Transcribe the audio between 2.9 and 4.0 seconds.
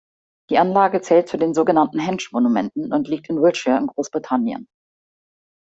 und liegt in Wiltshire, in